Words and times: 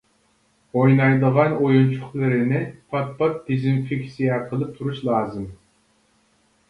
ئوينايدىغان 0.79 1.51
ئويۇنچۇقلىرىنى 1.57 2.61
پات 2.95 3.13
پات 3.21 3.37
دېزىنفېكسىيە 3.51 4.43
قىلىپ 4.51 4.73
تۇرۇش 4.81 5.05
لازىم. 5.11 5.47